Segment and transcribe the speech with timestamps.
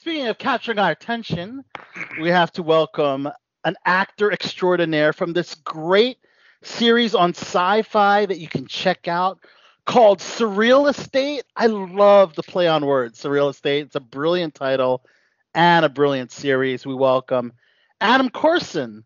[0.00, 1.62] Speaking of capturing our attention,
[2.18, 3.28] we have to welcome
[3.64, 6.16] an actor extraordinaire from this great
[6.62, 9.40] series on sci-fi that you can check out
[9.84, 11.42] called Surreal Estate.
[11.54, 13.84] I love the play on words, Surreal Estate.
[13.84, 15.04] It's a brilliant title
[15.54, 16.86] and a brilliant series.
[16.86, 17.52] We welcome
[18.00, 19.04] Adam Korson.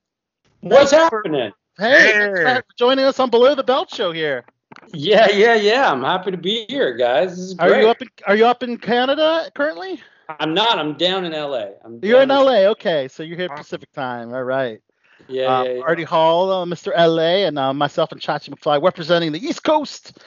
[0.60, 1.50] What's happening?
[1.76, 2.44] Hey, hey.
[2.44, 4.44] for joining us on Below the Belt show here.
[4.92, 5.90] Yeah, yeah, yeah.
[5.90, 7.30] I'm happy to be here, guys.
[7.30, 7.72] This is great.
[7.72, 10.00] Are you up in Are you up in Canada currently?
[10.28, 10.78] I'm not.
[10.78, 11.66] I'm down in LA.
[11.84, 12.66] I'm you're in LA.
[12.70, 14.32] Okay, so you're here Pacific time.
[14.32, 14.80] All right.
[15.28, 15.82] Yeah, um, yeah, yeah.
[15.82, 16.92] Artie Hall, uh, Mr.
[16.96, 20.18] LA, and uh, myself and Chachi McFly representing the East Coast.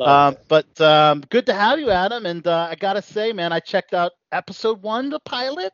[0.00, 2.26] Um, but um, good to have you, Adam.
[2.26, 5.72] And uh, I gotta say, man, I checked out episode one, the pilot,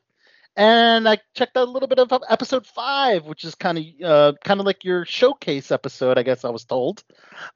[0.57, 4.33] and I checked out a little bit of episode five, which is kind of uh,
[4.45, 7.03] kind of like your showcase episode, I guess I was told.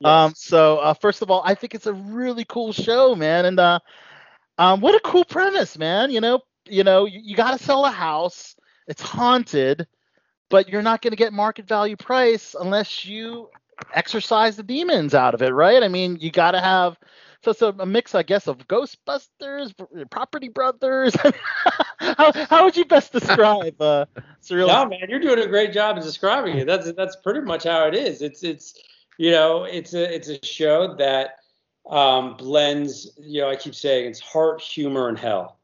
[0.00, 0.08] Yes.
[0.08, 3.58] Um, so uh, first of all, I think it's a really cool show, man, and
[3.58, 3.78] uh,
[4.58, 6.10] um, what a cool premise, man.
[6.10, 8.56] You know, you know, you, you got to sell a house.
[8.86, 9.86] It's haunted,
[10.48, 13.48] but you're not going to get market value price unless you
[13.94, 15.82] exorcise the demons out of it, right?
[15.82, 16.98] I mean, you got to have
[17.42, 19.72] so it's a, a, mix, I guess, of Ghostbusters,
[20.10, 21.14] Property Brothers.
[21.98, 24.06] how, how would you best describe uh,
[24.42, 24.66] surreal?
[24.66, 26.66] No, man, you're doing a great job of describing it.
[26.66, 28.22] That's that's pretty much how it is.
[28.22, 28.74] It's it's
[29.18, 31.37] you know it's a it's a show that
[31.88, 33.10] um, blends.
[33.18, 35.58] You know, I keep saying it's heart, humor, and hell.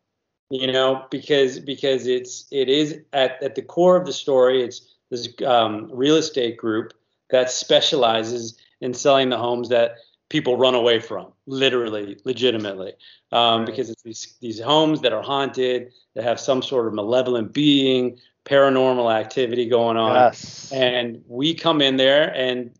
[0.50, 4.62] You know, because because it's it is at at the core of the story.
[4.62, 6.92] It's this um, real estate group
[7.31, 9.97] that specializes in selling the homes that
[10.28, 12.92] people run away from, literally, legitimately,
[13.33, 17.53] um, because it's these these homes that are haunted, that have some sort of malevolent
[17.53, 20.70] being, paranormal activity going on, yes.
[20.72, 22.70] and we come in there and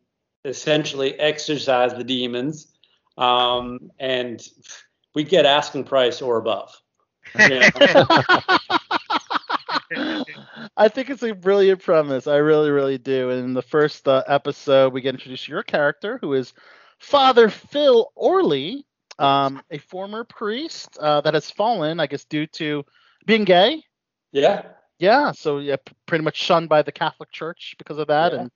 [0.45, 2.74] essentially exorcise the demons,
[3.17, 4.47] um, and
[5.15, 6.75] we get asking price or above.
[10.77, 12.27] I think it's a brilliant premise.
[12.27, 13.31] I really, really do.
[13.31, 16.53] And in the first uh, episode, we get introduced to your character, who is
[16.99, 18.87] Father Phil Orley,
[19.19, 22.85] um, a former priest uh, that has fallen, I guess, due to
[23.27, 23.83] being gay.
[24.33, 24.63] Yeah.
[24.99, 25.33] Yeah.
[25.33, 25.77] So yeah,
[26.07, 28.41] pretty much shunned by the Catholic Church because of that, yeah.
[28.41, 28.51] and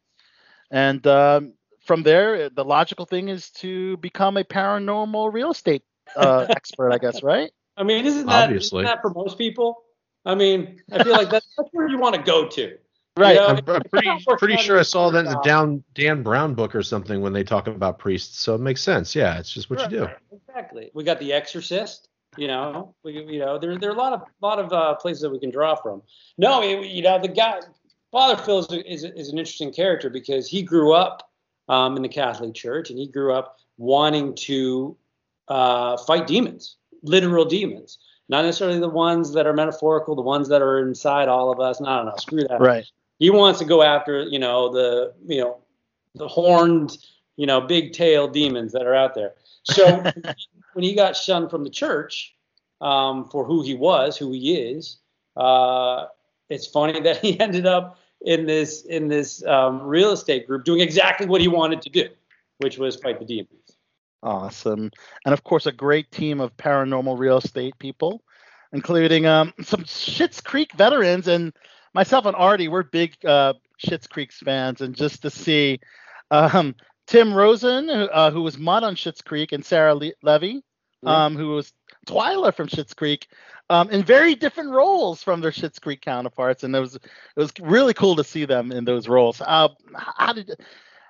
[0.70, 1.54] and um,
[1.88, 5.82] from there, the logical thing is to become a paranormal real estate
[6.15, 7.50] uh, expert, I guess, right?
[7.78, 8.84] I mean, isn't that, Obviously.
[8.84, 9.82] Isn't that for most people?
[10.26, 12.76] I mean, I feel like that's, that's where you want to go to.
[13.16, 13.34] Right.
[13.34, 16.54] You know, I'm, I'm pretty pretty sure I saw that in the down Dan Brown
[16.54, 18.38] book or something when they talk about priests.
[18.38, 19.12] So it makes sense.
[19.12, 20.09] Yeah, it's just what right, you do.
[20.31, 20.93] Exactly.
[20.94, 22.10] We got The Exorcist.
[22.37, 25.22] You know, we you know there there are a lot of lot of uh, places
[25.22, 26.00] that we can draw from.
[26.37, 27.59] No, you know the guy
[28.12, 31.27] Father Phil is, is, is an interesting character because he grew up
[31.68, 34.96] um, in the Catholic Church and he grew up wanting to
[35.48, 37.98] uh, fight demons, literal demons
[38.28, 41.80] not necessarily the ones that are metaphorical, the ones that are inside all of us.
[41.80, 42.60] No, no, no, screw that.
[42.60, 42.84] Right.
[43.18, 45.58] He wants to go after, you know, the, you know,
[46.14, 46.96] the horned,
[47.36, 49.34] you know, big tail demons that are out there.
[49.64, 50.02] So
[50.74, 52.34] when he got shunned from the church
[52.80, 54.98] um, for who he was, who he is,
[55.36, 56.06] uh,
[56.50, 60.80] it's funny that he ended up in this in this um, real estate group doing
[60.80, 62.08] exactly what he wanted to do,
[62.58, 63.76] which was fight the demons.
[64.22, 64.90] Awesome.
[65.24, 68.22] And of course, a great team of paranormal real estate people,
[68.72, 71.52] including um, some Schitt's Creek veterans and
[71.94, 72.68] myself and Artie.
[72.68, 75.78] We're big uh, Schitt's Creek fans, and just to see
[76.30, 76.74] um,
[77.06, 80.62] Tim Rozon, uh, who was Mutt on Schitt's Creek, and Sarah Le- Levy,
[81.04, 81.72] um, who was
[82.06, 83.28] Twyla from Schitt's Creek,
[83.70, 87.03] um, in very different roles from their Schitt's Creek counterparts, and it was it
[87.36, 89.41] was really cool to see them in those roles.
[89.41, 90.58] Uh, how did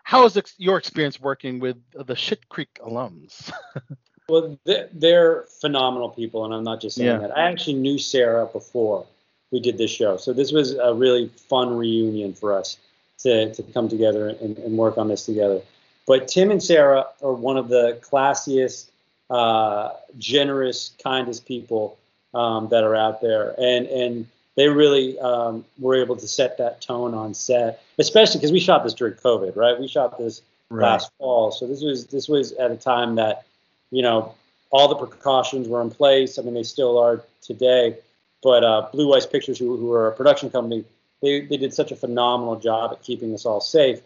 [0.03, 3.53] how is ex- your experience working with the Shit Creek alums?
[4.29, 7.29] well, they're phenomenal people, and I'm not just saying yeah.
[7.29, 7.37] that.
[7.37, 9.07] I actually knew Sarah before
[9.51, 12.79] we did this show, so this was a really fun reunion for us
[13.19, 15.61] to, to come together and, and work on this together.
[16.07, 18.89] But Tim and Sarah are one of the classiest,
[19.31, 21.99] uh, generous, kindest people
[22.35, 24.27] um, that are out there, and and
[24.57, 28.85] they really um, were able to set that tone on set, especially because we shot
[28.85, 29.79] this during COVID, right?
[29.79, 30.83] We shot this right.
[30.83, 33.45] last fall, so this was this was at a time that
[33.91, 34.35] you know
[34.71, 36.39] all the precautions were in place.
[36.39, 37.97] I mean, they still are today.
[38.43, 40.85] But uh, Blue Ice Pictures, who, who are a production company,
[41.23, 44.01] they, they did such a phenomenal job at keeping us all safe.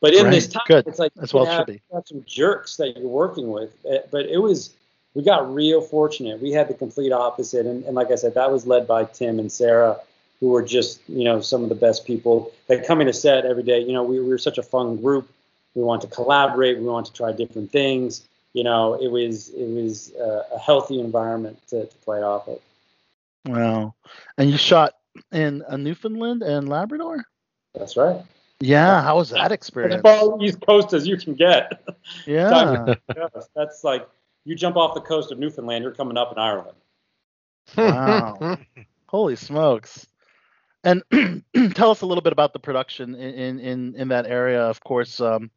[0.00, 0.30] But in right.
[0.30, 0.86] this time, Good.
[0.86, 1.82] it's like as well have, should be.
[1.92, 3.70] have some jerks that you're working with.
[3.88, 4.74] Eh, but it was
[5.14, 6.40] we got real fortunate.
[6.40, 9.38] We had the complete opposite, and, and like I said, that was led by Tim
[9.38, 9.98] and Sarah,
[10.40, 13.62] who were just you know some of the best people that come into set every
[13.62, 13.80] day.
[13.80, 15.28] You know, we, we were such a fun group.
[15.74, 16.78] We want to collaborate.
[16.78, 18.26] We want to try different things.
[18.52, 22.60] You know, it was it was uh, a healthy environment to, to play off of.
[23.46, 23.94] Wow.
[24.36, 24.94] And you shot
[25.32, 27.24] in a Newfoundland and Labrador?
[27.74, 28.22] That's right.
[28.60, 29.96] Yeah, how was that experience?
[29.96, 31.82] As far east coast as you can get.
[32.24, 32.94] Yeah.
[33.56, 34.08] That's like
[34.44, 36.76] you jump off the coast of Newfoundland, you're coming up in Ireland.
[37.76, 38.58] Wow.
[39.08, 40.06] Holy smokes.
[40.84, 41.02] And
[41.74, 44.62] tell us a little bit about the production in in in that area.
[44.62, 45.50] Of course, um,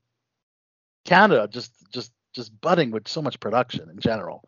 [1.06, 4.44] Canada just just just budding with so much production in general.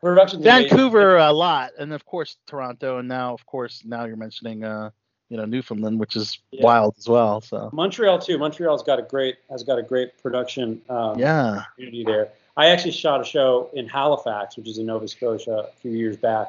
[0.00, 0.42] Production.
[0.42, 4.90] Vancouver a lot, and of course Toronto, and now of course now you're mentioning uh,
[5.30, 6.62] you know Newfoundland, which is yeah.
[6.62, 7.40] wild as well.
[7.40, 8.36] So Montreal too.
[8.36, 12.28] Montreal's got a great has got a great production um, yeah community there.
[12.56, 16.16] I actually shot a show in Halifax, which is in Nova Scotia, a few years
[16.16, 16.48] back,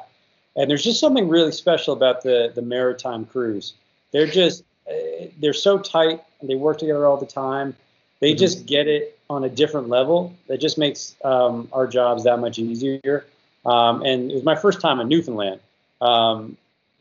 [0.56, 3.74] and there's just something really special about the the maritime crews.
[4.10, 7.74] They're just uh, they're so tight and they work together all the time.
[8.20, 8.38] They mm-hmm.
[8.38, 10.34] just get it on a different level.
[10.48, 13.24] That just makes um, our jobs that much easier.
[13.64, 15.60] Um, and it was my first time in Newfoundland.
[16.00, 16.56] Um,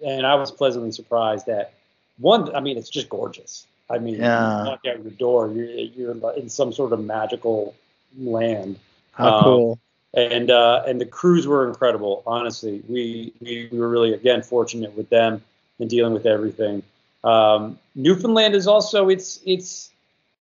[0.06, 1.74] and I was pleasantly surprised that
[2.18, 2.54] one.
[2.56, 3.66] I mean, it's just gorgeous.
[3.90, 4.64] I mean, yeah.
[4.64, 7.76] you walk out your door, you're you're in some sort of magical
[8.18, 8.80] land.
[9.14, 9.80] How um, cool!
[10.14, 12.24] And uh, and the crews were incredible.
[12.26, 15.42] Honestly, we, we we were really again fortunate with them
[15.80, 16.84] in dealing with everything.
[17.24, 19.92] Um, Newfoundland is also it's it's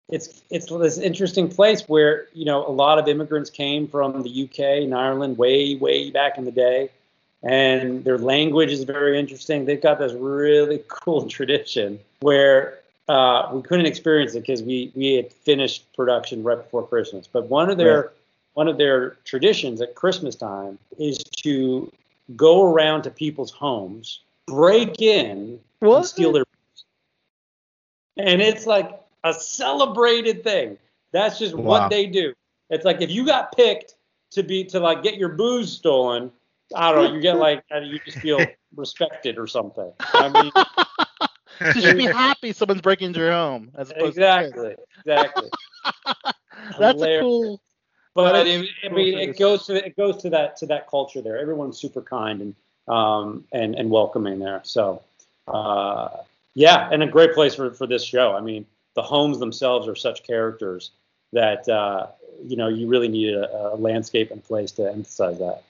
[0.09, 4.43] it's it's this interesting place where you know a lot of immigrants came from the
[4.43, 6.89] UK and Ireland way way back in the day,
[7.43, 9.65] and their language is very interesting.
[9.65, 15.13] They've got this really cool tradition where uh, we couldn't experience it because we we
[15.13, 17.27] had finished production right before Christmas.
[17.27, 18.09] But one of their right.
[18.53, 21.91] one of their traditions at Christmas time is to
[22.35, 25.97] go around to people's homes, break in, what?
[25.97, 26.43] and steal their.
[28.17, 30.77] And it's like a celebrated thing.
[31.11, 31.63] That's just wow.
[31.63, 32.33] what they do.
[32.69, 33.95] It's like if you got picked
[34.31, 36.31] to be to like get your booze stolen,
[36.75, 38.39] I don't know, you get like you just feel
[38.75, 39.91] respected or something.
[39.99, 40.51] I mean,
[41.75, 45.49] you should be happy someone's breaking into your home as opposed exactly, to exactly.
[46.79, 47.61] That's a cool.
[48.13, 48.67] But I mean,
[49.19, 51.37] it goes to it goes to that to that culture there.
[51.37, 52.55] Everyone's super kind and
[52.87, 54.61] um and and welcoming there.
[54.63, 55.03] So
[55.47, 56.09] uh,
[56.55, 58.33] yeah, and a great place for for this show.
[58.33, 58.65] I mean,
[58.95, 60.91] the homes themselves are such characters
[61.33, 62.07] that uh,
[62.45, 65.63] you know you really need a, a, landscape in place to emphasize that.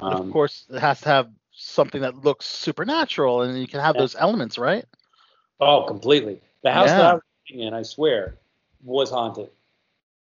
[0.00, 3.94] Um, of course, it has to have something that looks supernatural, and you can have
[3.94, 4.02] yeah.
[4.02, 4.84] those elements, right?
[5.60, 6.40] Oh, completely.
[6.62, 6.98] The house yeah.
[6.98, 8.36] that I was in, I swear,
[8.82, 9.50] was haunted.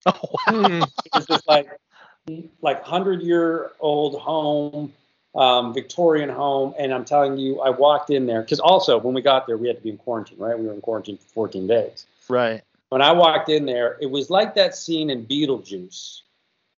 [0.05, 0.87] Oh wow!
[1.05, 1.77] it was this like
[2.61, 4.93] like hundred year old home,
[5.35, 9.21] um, Victorian home, and I'm telling you, I walked in there because also when we
[9.21, 10.57] got there, we had to be in quarantine, right?
[10.57, 12.05] We were in quarantine for 14 days.
[12.29, 12.61] Right.
[12.89, 16.21] When I walked in there, it was like that scene in Beetlejuice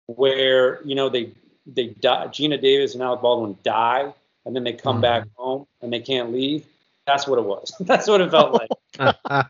[0.07, 1.33] where you know they
[1.67, 4.13] they die, Geena Davis and Alec Baldwin die,
[4.45, 5.03] and then they come mm-hmm.
[5.03, 6.65] back home and they can't leave.
[7.07, 7.75] That's what it was.
[7.81, 8.69] That's what it felt like.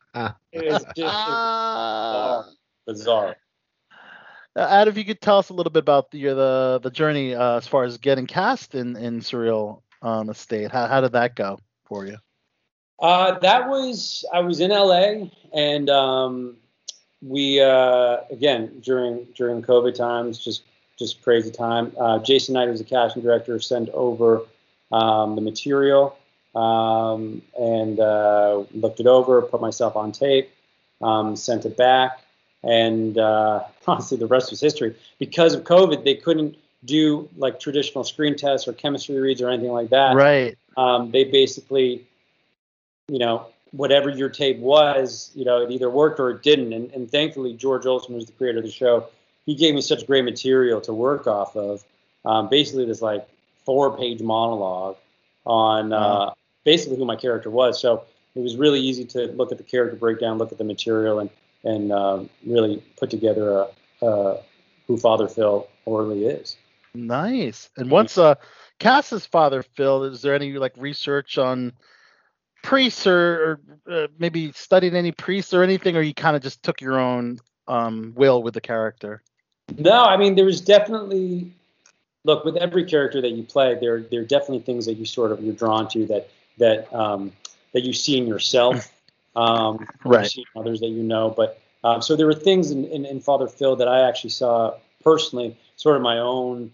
[0.52, 2.46] it was just it bizarre.
[2.86, 3.36] bizarre.
[4.56, 7.34] Uh, Ad, if you could tell us a little bit about the the the journey
[7.34, 10.70] uh, as far as getting cast in in Surreal on the state.
[10.70, 12.16] How how did that go for you?
[12.98, 16.56] Uh, that was I was in LA and um,
[17.22, 20.62] we uh, again during during COVID times, just
[21.00, 21.92] just crazy time.
[21.98, 24.42] Uh, Jason Knight, who's the casting director, sent over
[24.92, 26.16] um, the material
[26.54, 30.50] um, and uh, looked it over, put myself on tape,
[31.02, 32.20] um, sent it back,
[32.62, 34.94] and uh, honestly, the rest was history.
[35.18, 39.72] Because of COVID, they couldn't do like traditional screen tests or chemistry reads or anything
[39.72, 40.14] like that.
[40.14, 40.56] Right.
[40.76, 42.06] Um, they basically
[43.10, 46.72] you know, whatever your tape was, you know, it either worked or it didn't.
[46.72, 49.08] And, and thankfully, George Olson, was the creator of the show,
[49.46, 51.84] he gave me such great material to work off of.
[52.24, 53.26] Um, basically, this like
[53.64, 54.96] four page monologue
[55.46, 56.32] on uh,
[56.64, 57.80] basically who my character was.
[57.80, 58.04] So
[58.34, 61.30] it was really easy to look at the character breakdown, look at the material, and
[61.64, 63.66] and um, really put together
[64.00, 64.42] a, a,
[64.86, 66.56] who Father Phil Orley is.
[66.94, 67.68] Nice.
[67.76, 68.36] And once uh,
[68.78, 71.72] Cass's Father Phil, is there any like research on
[72.62, 76.62] priests or, or uh, maybe studied any priests or anything, or you kind of just
[76.62, 79.22] took your own um, will with the character?
[79.78, 81.52] No, I mean there was definitely
[82.24, 85.32] look with every character that you play, there there are definitely things that you sort
[85.32, 87.32] of you're drawn to that that um,
[87.72, 88.92] that you see in yourself,
[89.36, 90.24] um, right?
[90.24, 93.06] You see in others that you know, but um, so there were things in, in,
[93.06, 96.70] in, Father Phil that I actually saw personally, sort of my own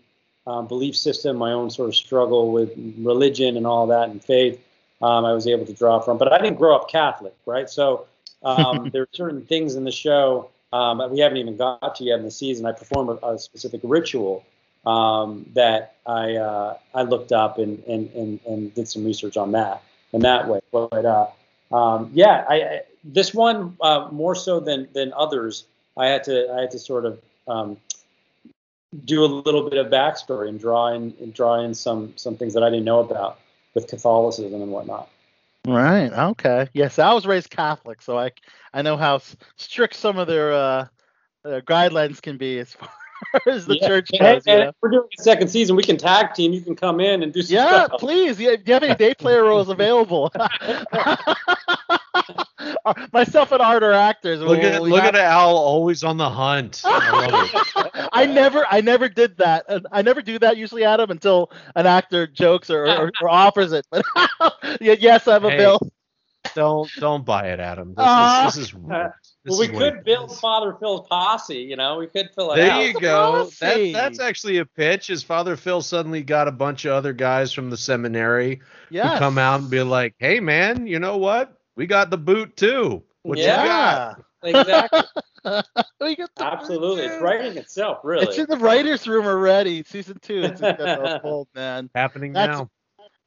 [0.48, 4.60] um, belief system, my own sort of struggle with religion and all that and faith
[5.02, 6.18] um, I was able to draw from.
[6.18, 7.68] But I didn't grow up Catholic, right?
[7.68, 8.06] So
[8.42, 12.18] um, there are certain things in the show um, we haven't even got to yet
[12.18, 12.66] in the season.
[12.66, 14.44] I perform a, a specific ritual
[14.84, 19.52] um, that I uh, I looked up and, and, and, and did some research on
[19.52, 20.60] that in that way.
[20.70, 21.26] But uh,
[21.72, 25.64] um, yeah, I, I, this one uh, more so than than others,
[25.96, 27.76] I had to I had to sort of um,
[29.04, 32.54] do a little bit of backstory and draw in and draw in some some things
[32.54, 33.38] that I didn't know about
[33.74, 35.08] with Catholicism and whatnot.
[35.66, 36.12] Right.
[36.12, 36.68] Okay.
[36.74, 38.30] Yes, I was raised Catholic, so I
[38.72, 39.20] I know how
[39.56, 40.86] strict some of their uh,
[41.44, 42.88] uh, guidelines can be as far
[43.46, 43.88] as the yeah.
[43.88, 44.44] church goes.
[44.46, 45.74] And, and we're doing a second season.
[45.74, 46.52] We can tag team.
[46.52, 48.00] You can come in and do some Yeah, stuff.
[48.00, 48.38] please.
[48.38, 50.32] Yeah, do you have any day player roles available?
[53.12, 54.40] Myself and Art are actors.
[54.40, 55.14] Look at look have...
[55.14, 56.82] at Al always on the hunt.
[56.84, 59.64] I, I never I never did that.
[59.92, 63.86] I never do that usually, Adam, until an actor jokes or, or, or offers it.
[63.90, 64.04] But
[64.80, 65.80] yes, I'm a hey, bill.
[66.54, 67.94] Don't don't buy it, Adam.
[67.94, 68.72] This uh, is this is.
[68.72, 70.40] This well, we could build is.
[70.40, 71.56] Father Phil's posse.
[71.56, 72.78] You know, we could fill it there out.
[72.78, 73.50] There you go.
[73.60, 75.08] That, that's actually a pitch.
[75.08, 79.12] Is Father Phil suddenly got a bunch of other guys from the seminary yes.
[79.12, 81.55] who come out and be like, "Hey, man, you know what?
[81.76, 83.02] We got the boot too.
[83.22, 84.22] What yeah, you got?
[84.42, 85.02] Exactly.
[86.40, 87.98] Absolutely, it's writing itself.
[88.02, 89.82] Really, it's in the writers' room already.
[89.84, 90.60] Season two, it's
[91.24, 91.90] old man.
[91.94, 92.70] Happening That's, now.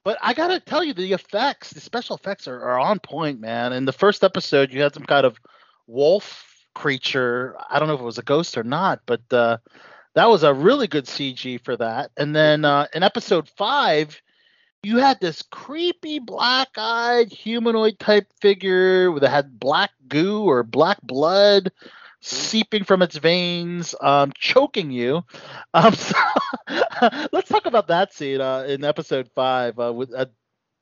[0.04, 3.74] But I gotta tell you, the effects, the special effects are, are on point, man.
[3.74, 5.38] In the first episode, you had some kind of
[5.88, 7.56] wolf creature.
[7.70, 9.58] I don't know if it was a ghost or not, but uh,
[10.16, 12.12] that was a really good CG for that.
[12.18, 14.22] And then uh, in episode five,
[14.84, 21.72] you had this creepy black-eyed humanoid type figure that had black goo or black blood
[22.22, 25.24] seeping from its veins, um, choking you.
[25.74, 26.16] Um, so
[27.32, 30.26] let's talk about that scene uh, in episode five uh, with uh,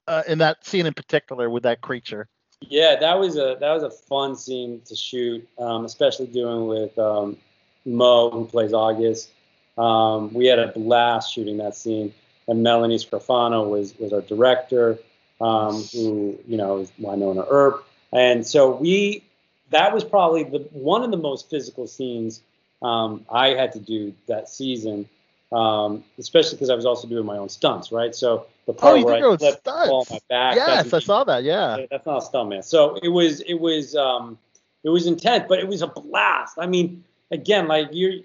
[0.07, 2.27] uh, in that scene in particular with that creature.
[2.61, 6.97] Yeah, that was a that was a fun scene to shoot, um, especially doing with
[6.97, 7.37] um,
[7.85, 9.29] Mo who plays August.
[9.77, 12.13] Um, we had a blast shooting that scene
[12.47, 14.97] and Melanie Scrofano was was our director,
[15.41, 19.23] um, who you know is Wynonna Earp, and so we
[19.69, 22.41] that was probably the one of the most physical scenes
[22.81, 25.09] um, I had to do that season,
[25.51, 28.13] um, especially because I was also doing my own stunts, right?
[28.13, 30.11] So the part oh, you where I flipped stunts.
[30.11, 30.55] my back.
[30.55, 31.43] Yes, I saw that.
[31.43, 32.63] Yeah, that's not a stunt, man.
[32.63, 34.37] So it was it was um,
[34.83, 36.57] it was intense, but it was a blast.
[36.59, 38.23] I mean, again, like you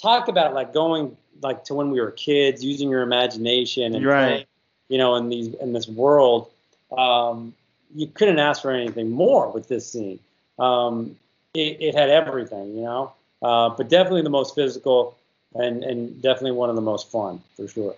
[0.00, 4.26] talk about like going like to when we were kids, using your imagination and right.
[4.26, 4.44] Playing,
[4.88, 6.50] you know, in these in this world.
[6.96, 7.54] Um,
[7.94, 10.18] you couldn't ask for anything more with this scene.
[10.58, 11.16] Um,
[11.54, 13.12] it, it, had everything, you know,
[13.42, 15.16] uh, but definitely the most physical
[15.54, 17.94] and and definitely one of the most fun for sure.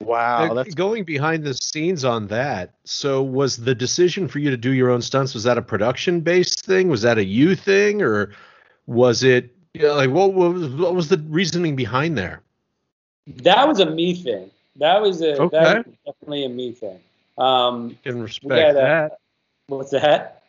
[0.00, 2.74] Wow, that's going behind the scenes on that.
[2.84, 5.34] So, was the decision for you to do your own stunts?
[5.34, 6.88] Was that a production based thing?
[6.88, 8.32] Was that a you thing, or
[8.86, 12.42] was it yeah, like what, what was what was the reasoning behind there?
[13.26, 14.50] That was a me thing.
[14.76, 15.62] That was a okay.
[15.62, 17.00] that was definitely a me thing.
[17.38, 19.18] Um, I can respect that.
[19.68, 20.42] What's that?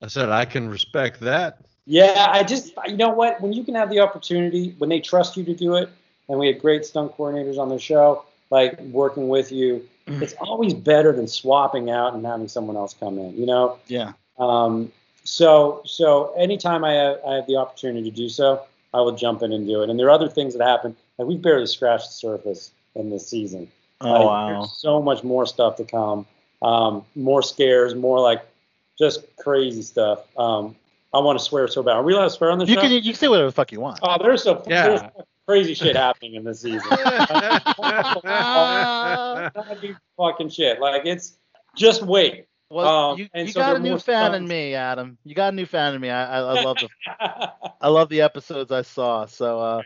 [0.00, 1.58] I said I can respect that.
[1.86, 5.36] Yeah, I just you know what when you can have the opportunity when they trust
[5.36, 5.88] you to do it,
[6.28, 9.88] and we had great stunt coordinators on the show, like working with you.
[10.06, 10.22] Mm.
[10.22, 13.36] It's always better than swapping out and having someone else come in.
[13.36, 13.78] You know.
[13.88, 14.12] Yeah.
[14.38, 14.92] Um,
[15.24, 18.62] so so anytime I have, I have the opportunity to do so,
[18.94, 19.90] I will jump in and do it.
[19.90, 20.96] And there are other things that happen.
[21.18, 23.70] Like we've barely scratched the surface in this season.
[24.00, 24.48] Oh like, wow!
[24.48, 26.26] There's so much more stuff to come.
[26.60, 28.42] Um, more scares, more like
[28.98, 30.20] just crazy stuff.
[30.36, 30.76] Um,
[31.14, 31.92] I want to swear so bad.
[31.92, 32.80] Are we allowed to swear on the you show?
[32.80, 34.00] Can, you can say whatever the fuck you want.
[34.02, 34.88] Oh, there's some yeah.
[34.88, 35.02] there's
[35.46, 36.80] crazy shit happening in this season.
[40.16, 40.80] fucking shit.
[40.80, 41.36] Like it's
[41.76, 42.46] just wait.
[42.72, 45.18] Well, um, you, you so got a new fan in me, Adam.
[45.24, 46.08] You got a new fan in me.
[46.08, 46.88] I, I, I love the
[47.82, 49.26] I love the episodes I saw.
[49.26, 49.82] So, uh,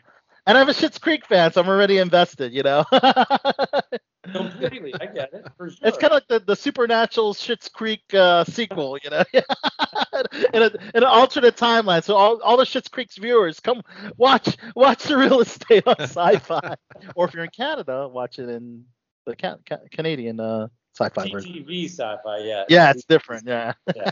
[0.47, 2.55] and I'm a Schitt's Creek fan, so I'm already invested.
[2.55, 2.85] You know.
[4.33, 5.47] Completely, I get it.
[5.59, 5.71] Sure.
[5.83, 10.66] It's kind of like the, the supernatural Schitt's Creek uh, sequel, you know, in, a,
[10.66, 12.02] in an alternate timeline.
[12.05, 13.83] So all, all the Schitt's Creek's viewers come
[14.16, 16.76] watch watch the real estate on Syfy,
[17.16, 18.85] or if you're in Canada, watch it in
[19.26, 21.53] the ca- ca- Canadian uh, sci-fi version.
[21.53, 22.65] TV sci-fi, yeah.
[22.69, 23.47] Yeah, it's different.
[23.47, 23.75] Yeah.
[23.97, 24.11] yeah.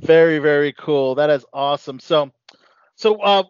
[0.00, 1.14] very, very cool.
[1.16, 1.98] That is awesome.
[1.98, 2.30] So,
[2.94, 3.44] so uh,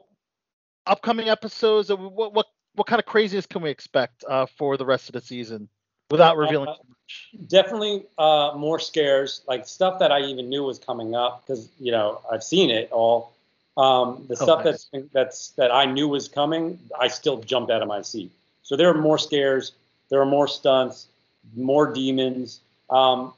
[0.86, 1.90] upcoming episodes.
[1.90, 5.20] What what what kind of craziness can we expect uh, for the rest of the
[5.20, 5.68] season
[6.10, 7.48] without revealing uh, too much?
[7.48, 11.92] Definitely uh, more scares, like stuff that I even knew was coming up because you
[11.92, 13.32] know I've seen it all.
[13.76, 14.88] Um, the oh, stuff nice.
[14.92, 18.32] that's that's that I knew was coming, I still jumped out of my seat.
[18.62, 19.72] So there are more scares,
[20.08, 21.06] there are more stunts,
[21.54, 22.60] more demons.
[22.90, 23.32] Um,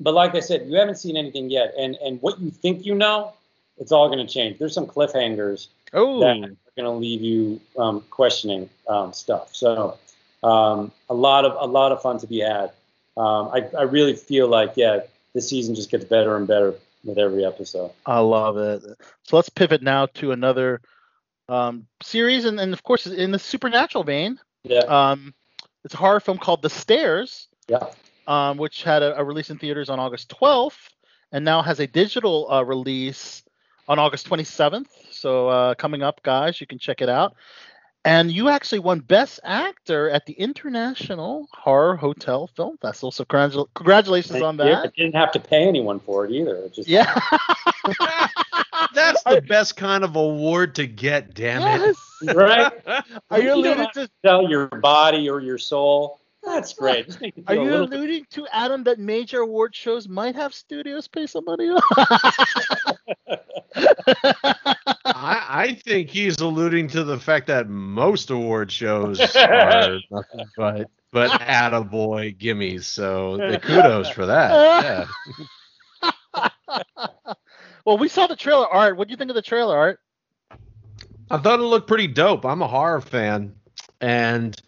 [0.00, 2.94] but like I said, you haven't seen anything yet, and and what you think you
[2.94, 3.34] know,
[3.78, 4.58] it's all going to change.
[4.58, 6.20] There's some cliffhangers oh.
[6.20, 9.54] that are going to leave you um, questioning um, stuff.
[9.54, 9.98] So
[10.42, 12.72] um, a lot of a lot of fun to be had.
[13.16, 15.00] Um, I, I really feel like yeah,
[15.34, 17.92] this season just gets better and better with every episode.
[18.06, 18.82] I love it.
[19.24, 20.80] So let's pivot now to another
[21.48, 24.38] um, series, and, and of course in the supernatural vein.
[24.64, 24.80] Yeah.
[24.80, 25.34] Um,
[25.84, 27.48] it's a horror film called The Stairs.
[27.68, 27.86] Yeah.
[28.26, 30.90] Um, which had a, a, release in theaters on August 12th,
[31.32, 33.42] and now has a digital uh, release
[33.88, 34.86] on August 27th.
[35.10, 37.34] So uh, coming up, guys, you can check it out.
[38.04, 43.12] And you actually won Best Actor at the International Horror Hotel Film Festival.
[43.12, 44.86] So congratulations on that.
[44.86, 46.56] I didn't have to pay anyone for it either.
[46.56, 47.14] It just yeah.
[48.94, 51.96] That's the best kind of award to get, damn yes.
[52.22, 52.34] it.
[52.34, 52.72] Right?
[53.30, 56.18] Are you, you alluding to sell your body or your soul?
[56.52, 57.16] That's great.
[57.46, 61.70] Are you alluding to Adam that major award shows might have studios pay somebody?
[65.04, 70.90] I, I, think he's alluding to the fact that most award shows are nothing but
[71.10, 72.84] but attaboy gimmies.
[72.84, 75.08] So the kudos for that.
[76.02, 76.12] Yeah.
[77.86, 78.98] well, we saw the trailer art.
[78.98, 80.00] What do you think of the trailer art?
[81.30, 82.44] I thought it looked pretty dope.
[82.44, 83.54] I'm a horror fan,
[84.02, 84.60] and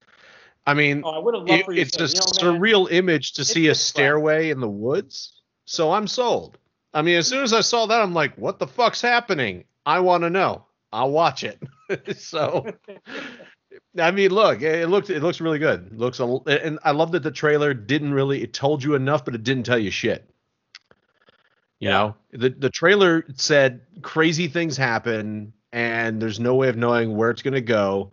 [0.67, 4.51] I mean, oh, I it, it's a you know, surreal image to see a stairway
[4.51, 5.43] in the woods.
[5.67, 6.59] So I'm sold.
[6.95, 9.65] I mean, as soon as I saw that, I'm like, what the fuck's happening?
[9.85, 10.65] I want to know.
[10.93, 11.61] I'll watch it.
[12.17, 12.67] so,
[13.99, 15.89] I mean, look, it looks it looks really good.
[15.93, 19.25] It looks, a, and I love that the trailer didn't really it told you enough,
[19.25, 20.31] but it didn't tell you shit.
[21.81, 21.91] You yeah.
[21.91, 27.31] know, the the trailer said crazy things happen, and there's no way of knowing where
[27.31, 28.13] it's gonna go,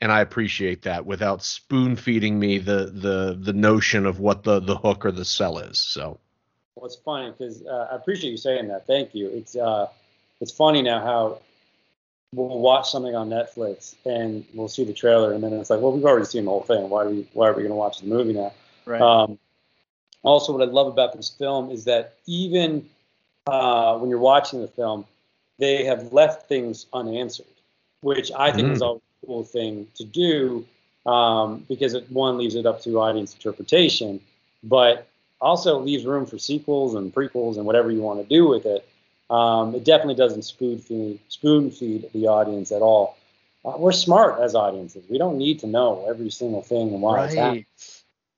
[0.00, 4.60] and I appreciate that without spoon feeding me the the the notion of what the
[4.60, 5.78] the hook or the sell is.
[5.78, 6.18] So.
[6.74, 8.86] Well, it's funny because uh, I appreciate you saying that.
[8.86, 9.28] Thank you.
[9.28, 9.88] It's uh,
[10.40, 11.40] it's funny now how
[12.32, 15.92] we'll watch something on Netflix and we'll see the trailer and then it's like, well,
[15.92, 16.88] we've already seen the whole thing.
[16.88, 18.52] Why are we why are we going to watch the movie now?
[18.86, 19.00] Right.
[19.00, 19.38] Um,
[20.22, 22.88] also, what I love about this film is that even
[23.46, 25.04] uh, when you're watching the film,
[25.58, 27.46] they have left things unanswered,
[28.02, 28.72] which I think mm.
[28.72, 28.96] is a
[29.28, 30.66] cool thing to do
[31.04, 34.20] um, because it one leaves it up to audience interpretation,
[34.64, 35.06] but
[35.40, 38.88] also leaves room for sequels and prequels and whatever you want to do with it.
[39.30, 43.18] Um, it definitely doesn't spoon feed, spoon feed the audience at all.
[43.64, 45.04] Uh, we're smart as audiences.
[45.10, 47.24] We don't need to know every single thing and why right.
[47.26, 47.66] it's happening.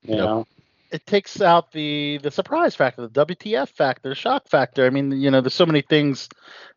[0.03, 0.19] You yep.
[0.19, 0.47] know,
[0.91, 4.87] it takes out the the surprise factor, the WTF factor, the shock factor.
[4.87, 6.29] I mean, you know, there's so many things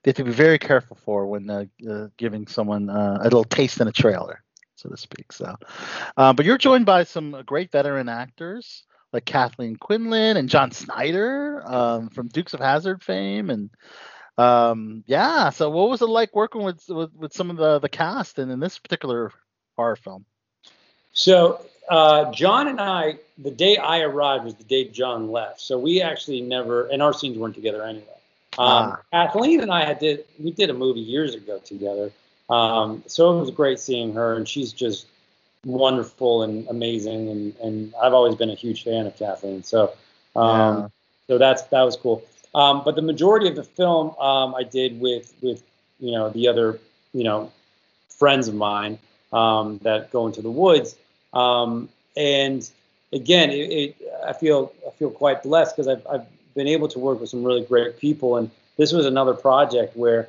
[0.03, 3.43] they have to be very careful for when uh, uh, giving someone uh, a little
[3.43, 4.43] taste in a trailer,
[4.75, 5.31] so to speak.
[5.31, 5.55] So,
[6.17, 11.63] uh, but you're joined by some great veteran actors like Kathleen Quinlan and John Schneider
[11.65, 13.69] um, from Dukes of Hazzard fame, and
[14.37, 15.49] um, yeah.
[15.49, 18.51] So what was it like working with with, with some of the the cast and
[18.51, 19.31] in this particular
[19.75, 20.25] horror film?
[21.13, 25.61] So uh, John and I, the day I arrived was the day John left.
[25.61, 28.05] So we actually never, and our scenes weren't together anyway.
[28.57, 29.01] Um, ah.
[29.11, 32.11] Kathleen and I had did we did a movie years ago together.
[32.49, 35.07] Um, so it was great seeing her, and she's just
[35.65, 39.63] wonderful and amazing, and, and I've always been a huge fan of Kathleen.
[39.63, 39.93] So,
[40.35, 40.87] um, yeah.
[41.27, 42.23] so that's that was cool.
[42.53, 45.63] Um, but the majority of the film um, I did with with
[45.99, 46.79] you know the other
[47.13, 47.51] you know
[48.09, 48.99] friends of mine
[49.31, 50.95] um, that go into the woods,
[51.33, 52.69] um, and
[53.11, 56.99] again, it, it, I feel I feel quite blessed because I've I've been able to
[56.99, 60.27] work with some really great people, and this was another project where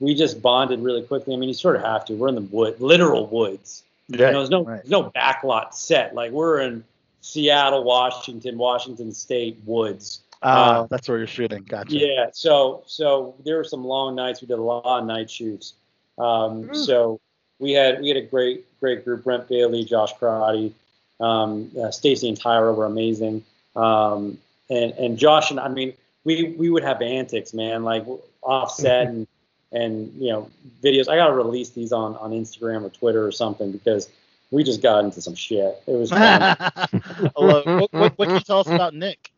[0.00, 1.34] we just bonded really quickly.
[1.34, 2.14] I mean, you sort of have to.
[2.14, 3.82] We're in the wood, literal woods.
[4.08, 4.76] Yeah, you know, there's no right.
[4.76, 6.14] there's no backlot set.
[6.14, 6.84] Like we're in
[7.20, 10.20] Seattle, Washington, Washington State woods.
[10.42, 11.62] Oh, uh, that's where you're shooting.
[11.62, 11.96] Gotcha.
[11.96, 12.26] Yeah.
[12.32, 14.42] So so there were some long nights.
[14.42, 15.74] We did a lot of night shoots.
[16.18, 16.76] Um, mm.
[16.76, 17.20] So
[17.58, 19.24] we had we had a great great group.
[19.24, 20.72] Brent Bailey, Josh Karate,
[21.20, 23.44] um, uh, Stacy and Tyra were amazing.
[23.76, 24.38] Um,
[24.70, 28.04] and and Josh and I mean we we would have antics, man, like
[28.42, 29.26] offset and
[29.72, 30.50] and you know
[30.82, 31.08] videos.
[31.08, 34.08] I gotta release these on on Instagram or Twitter or something because
[34.50, 35.82] we just got into some shit.
[35.86, 36.56] It was fun.
[37.34, 39.32] what, what, what, can you tell us about Nick?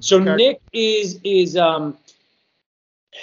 [0.00, 1.98] So Nick is is um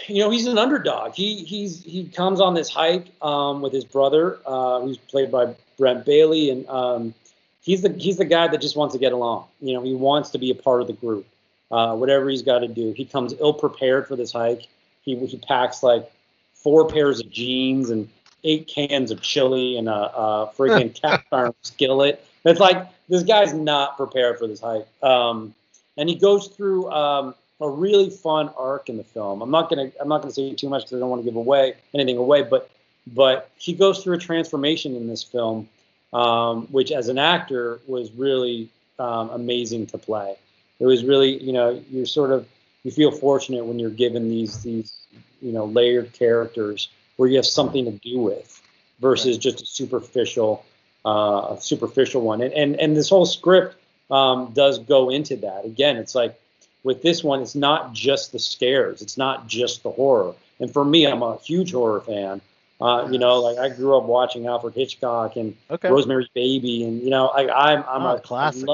[0.08, 1.13] you know he's an underdog.
[1.13, 5.56] He he's he comes on this hike um, with his brother, uh, who's played by
[5.78, 7.13] Brent Bailey, and um,
[7.62, 9.45] he's the he's the guy that just wants to get along.
[9.62, 11.26] You know, he wants to be a part of the group.
[11.71, 12.93] Uh, whatever he's got to do.
[12.95, 14.67] He comes ill prepared for this hike.
[15.02, 16.12] He he packs like
[16.54, 18.08] four pairs of jeans and
[18.43, 22.26] eight cans of chili and a, a freaking cast iron skillet.
[22.45, 24.88] It's like this guy's not prepared for this hike.
[25.04, 25.54] Um,
[25.98, 29.41] and he goes through um, a really fun arc in the film.
[29.41, 31.36] I'm not gonna I'm not gonna say too much because I don't want to give
[31.36, 32.70] away anything away, but
[33.08, 35.70] but he goes through a transformation in this film,
[36.13, 40.36] um, which as an actor was really um, amazing to play.
[40.80, 42.48] It was really, you know, you're sort of
[42.84, 44.94] you feel fortunate when you're given these these
[45.41, 48.62] you know layered characters where you have something to do with
[49.00, 50.65] versus just a superficial
[51.06, 52.41] uh, a superficial one.
[52.41, 53.78] And and and this whole script
[54.12, 55.65] um, does go into that.
[55.65, 56.39] Again, it's like
[56.86, 60.36] with this one, it's not just the scares, it's not just the horror.
[60.60, 62.39] And for me, I'm a huge horror fan.
[62.80, 65.89] Uh, you know, like I grew up watching Alfred Hitchcock and okay.
[65.89, 68.69] Rosemary's Baby, and you know, I, I'm I'm oh, a classic.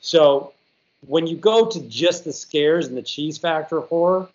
[0.00, 0.52] So
[1.06, 4.28] when you go to just the scares and the cheese factor of horror,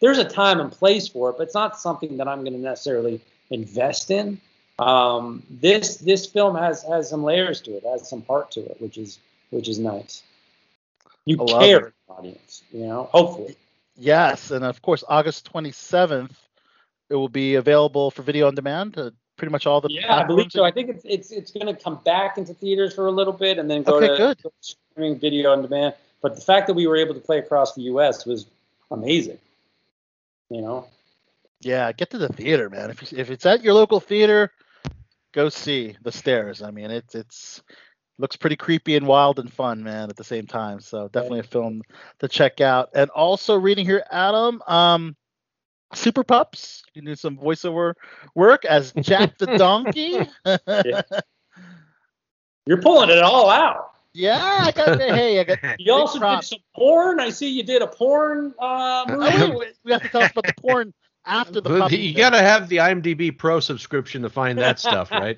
[0.00, 2.58] there's a time and place for it, but it's not something that I'm going to
[2.58, 4.40] necessarily invest in.
[4.78, 8.80] Um, this this film has has some layers to it, has some heart to it,
[8.80, 9.18] which is
[9.50, 10.22] which is nice.
[11.26, 13.10] You care, audience, you know.
[13.12, 13.56] Hopefully.
[13.96, 16.30] Yes, and of course, August 27th,
[17.10, 18.94] it will be available for video on demand.
[18.94, 20.64] To pretty much all the yeah, I believe so.
[20.64, 23.58] I think it's it's it's going to come back into theaters for a little bit
[23.58, 24.52] and then go okay, to good.
[24.60, 25.94] streaming video on demand.
[26.22, 28.24] But the fact that we were able to play across the U.S.
[28.24, 28.46] was
[28.90, 29.38] amazing.
[30.48, 30.86] You know.
[31.60, 32.90] Yeah, get to the theater, man.
[32.90, 34.52] If if it's at your local theater,
[35.32, 36.62] go see the stairs.
[36.62, 37.62] I mean, it's it's
[38.18, 40.80] looks pretty creepy and wild and fun, man, at the same time.
[40.80, 41.82] So definitely a film
[42.20, 42.90] to check out.
[42.94, 45.16] And also reading here, Adam, um,
[45.94, 46.82] Super Pups.
[46.94, 47.94] You do some voiceover
[48.34, 50.26] work as Jack the Donkey.
[50.44, 51.02] yeah.
[52.66, 53.90] You're pulling it all out.
[54.12, 54.98] Yeah, I got.
[54.98, 55.58] Hey, I got.
[55.78, 57.20] You also did some porn.
[57.20, 59.66] I see you did a porn uh, movie.
[59.84, 60.92] we have to talk about the porn
[61.26, 61.86] after the.
[61.96, 65.36] you got to have the IMDb Pro subscription to find that stuff, right?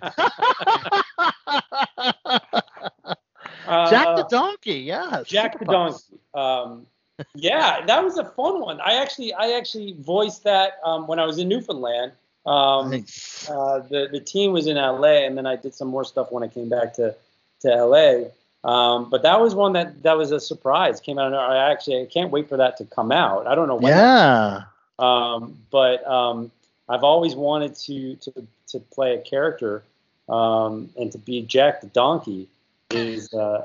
[3.68, 5.22] Jack the uh, Donkey, yeah.
[5.26, 5.98] Jack the Donkey.
[6.35, 6.87] Um,
[7.35, 8.81] yeah, that was a fun one.
[8.81, 12.12] I actually, I actually voiced that um, when I was in Newfoundland.
[12.46, 13.48] Um, nice.
[13.50, 16.42] uh, the the team was in LA, and then I did some more stuff when
[16.42, 17.14] I came back to
[17.61, 18.28] to LA.
[18.64, 21.00] Um, but that was one that that was a surprise.
[21.00, 21.35] Came out.
[21.35, 23.46] I actually I can't wait for that to come out.
[23.46, 23.92] I don't know when.
[23.92, 24.62] Yeah.
[24.98, 26.50] Um, but um,
[26.88, 29.83] I've always wanted to to to play a character
[30.28, 32.48] um, and to be Jack the donkey
[32.90, 33.64] is uh,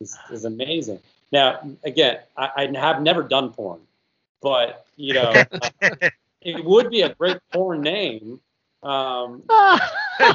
[0.00, 1.00] is, is amazing.
[1.32, 3.80] Now, again, I, I have never done porn,
[4.40, 5.32] but you know,
[6.40, 8.40] it would be a great porn name.
[8.82, 9.42] Um,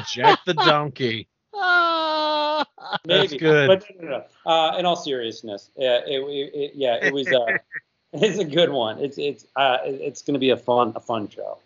[0.06, 1.28] Jack the donkey.
[3.06, 3.68] Maybe, That's good.
[3.68, 4.50] But no, no, no.
[4.50, 7.28] Uh, in all seriousness, yeah, it, it, it, yeah, it was.
[7.28, 7.58] Uh,
[8.12, 8.98] it's a good one.
[8.98, 11.58] It's it's uh, it's going to be a fun a fun show.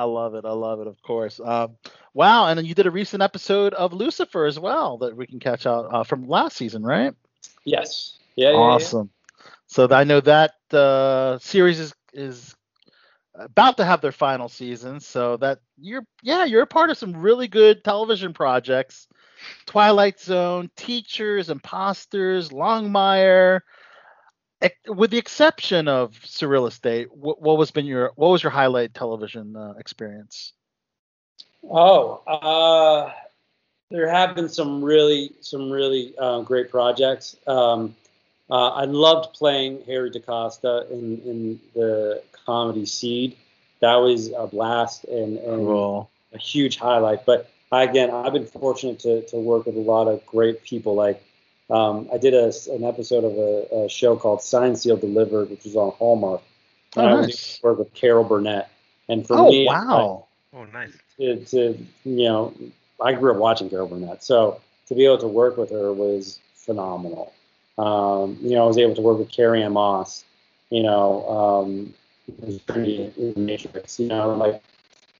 [0.00, 0.46] I love it.
[0.46, 0.86] I love it.
[0.86, 1.38] Of course.
[1.44, 1.76] Um,
[2.14, 5.38] wow, and then you did a recent episode of Lucifer as well that we can
[5.38, 7.12] catch out uh, from last season, right?
[7.66, 8.18] Yes.
[8.34, 8.52] Yeah.
[8.52, 9.10] Awesome.
[9.36, 9.52] Yeah, yeah.
[9.66, 12.56] So I know that uh, series is is
[13.34, 15.00] about to have their final season.
[15.00, 19.06] So that you're yeah you're a part of some really good television projects.
[19.66, 23.60] Twilight Zone, Teachers, Imposters, Longmire,
[24.88, 28.94] with the exception of Surreal Estate, what, what was been your what was your highlight
[28.94, 30.52] television uh, experience?
[31.68, 33.12] Oh, uh,
[33.90, 37.36] there have been some really some really uh, great projects.
[37.46, 37.94] Um,
[38.50, 43.36] uh, I loved playing Harry DaCosta in in the comedy Seed.
[43.80, 46.10] That was a blast and, and cool.
[46.34, 47.24] a huge highlight.
[47.24, 51.22] But again, I've been fortunate to to work with a lot of great people like
[51.70, 55.64] um, I did a, an episode of a, a, show called Sign Sealed Delivered, which
[55.64, 56.42] was on Hallmark.
[56.96, 57.22] Oh, and nice.
[57.22, 58.70] I was work with Carol Burnett.
[59.08, 60.26] And for oh, me, wow.
[60.52, 60.92] I, oh, nice.
[61.18, 62.54] To, to, you know,
[63.00, 64.24] I grew up watching Carol Burnett.
[64.24, 67.32] So to be able to work with her was phenomenal.
[67.78, 70.24] Um, you know, I was able to work with Carrie-Anne Moss,
[70.70, 71.94] you know, um,
[72.42, 74.62] in Matrix, you know, like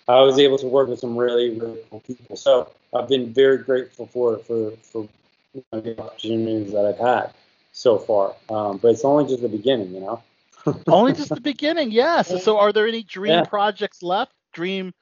[0.09, 2.37] I was able to work with some really, really cool people.
[2.37, 5.09] So I've been very grateful for, for, for
[5.55, 7.33] you know, the opportunities that I've had
[7.73, 8.35] so far.
[8.49, 10.23] Um, but it's only just the beginning, you know.
[10.89, 12.43] only just the beginning, yes.
[12.45, 13.45] So, are there any dream yeah.
[13.45, 14.33] projects left?
[14.53, 14.93] Dream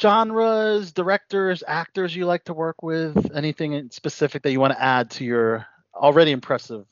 [0.00, 3.34] genres, directors, actors you like to work with?
[3.34, 6.86] Anything specific that you want to add to your already impressive?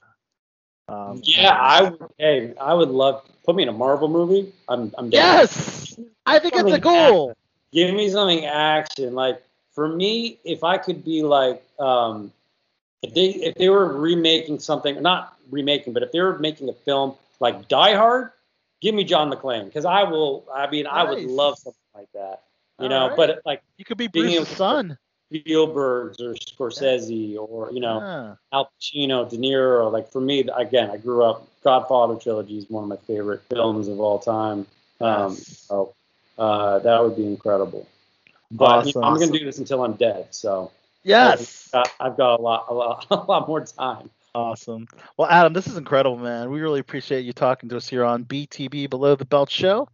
[0.89, 2.11] Um, yeah, I would.
[2.19, 4.53] Hey, I would love put me in a Marvel movie.
[4.69, 5.23] I'm, I'm down.
[5.23, 7.31] Yes, I think it's a goal.
[7.31, 7.43] Action.
[7.73, 9.15] Give me something action.
[9.15, 12.33] Like for me, if I could be like um,
[13.03, 16.73] if they if they were remaking something, not remaking, but if they were making a
[16.73, 18.31] film like Die Hard,
[18.81, 20.47] give me John McClane because I will.
[20.53, 20.95] I mean, nice.
[20.95, 22.43] I would love something like that.
[22.79, 23.17] You All know, right.
[23.17, 24.99] but like you could be Bruce's son.
[25.35, 28.35] Spielberg's or Scorsese or you know yeah.
[28.53, 29.91] Al Pacino, De Niro.
[29.91, 31.49] Like for me, again, I grew up.
[31.65, 34.67] Godfather trilogy is one of my favorite films of all time.
[35.01, 35.67] Um, yes.
[35.67, 35.95] So
[36.39, 37.89] uh, that would be incredible.
[38.53, 38.89] But awesome.
[38.89, 40.29] you know, I'm going to do this until I'm dead.
[40.31, 40.71] So
[41.07, 44.11] yes, I've got, I've got a lot, a lot, a lot more time.
[44.35, 44.87] Awesome.
[45.17, 46.51] Well, Adam, this is incredible, man.
[46.51, 49.89] We really appreciate you talking to us here on BTB Below the Belt Show.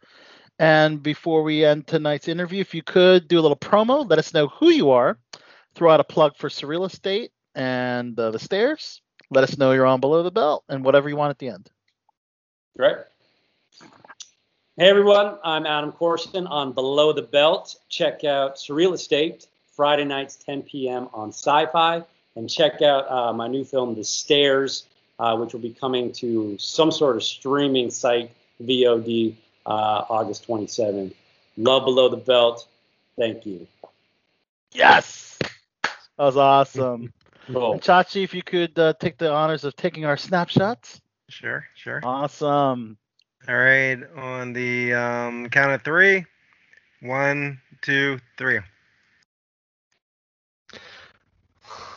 [0.59, 4.35] And before we end tonight's interview, if you could do a little promo, let us
[4.35, 5.19] know who you are,
[5.75, 9.01] throw out a plug for Surreal Estate and uh, the stairs.
[9.31, 11.71] Let us know you're on Below the Belt and whatever you want at the end.
[12.77, 12.97] Great.
[14.77, 17.77] Hey everyone, I'm Adam Korson on Below the Belt.
[17.89, 21.09] Check out Surreal Estate Friday nights 10 p.m.
[21.13, 22.05] on Syfy
[22.37, 24.85] and check out uh, my new film, The Stairs,
[25.19, 28.31] uh, which will be coming to some sort of streaming site,
[28.63, 29.35] VOD,
[29.67, 31.13] uh, August 27th.
[31.57, 32.67] Love Below the Belt.
[33.19, 33.67] Thank you.
[34.73, 35.39] Yes!
[35.83, 35.93] That
[36.25, 37.13] was awesome.
[37.47, 37.79] cool.
[37.79, 41.01] Chachi, if you could uh, take the honors of taking our snapshots.
[41.29, 42.01] Sure, sure.
[42.03, 42.97] Awesome.
[43.49, 46.25] All right, on the um, count of three.
[47.01, 48.61] One, two, three.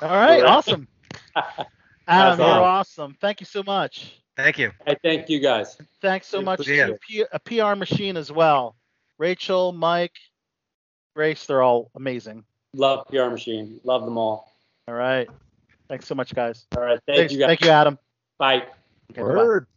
[0.02, 0.88] All right, awesome.
[2.08, 3.16] Adam, you're awesome.
[3.20, 4.22] Thank you so much.
[4.38, 4.72] Thank you.
[4.86, 5.78] Hey, thank you guys.
[6.02, 6.98] Thanks so much to
[7.32, 8.76] a PR machine as well.
[9.18, 10.16] Rachel, Mike,
[11.16, 12.44] Grace, they're all amazing.
[12.74, 13.80] Love PR machine.
[13.86, 14.52] Love them all.
[14.88, 15.30] All right.
[15.88, 16.66] Thanks so much, guys.
[16.76, 17.00] All right.
[17.06, 17.34] Thank Thanks.
[17.34, 17.48] you guys.
[17.48, 17.98] Thank you, Adam.
[18.38, 18.64] Bye.
[19.12, 19.66] Okay, Word.
[19.66, 19.72] Bye.